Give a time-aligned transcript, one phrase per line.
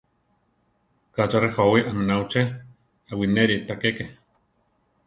[1.15, 2.41] Ka cha rejówi aminá uché;
[3.11, 4.05] aʼwineri ta keke.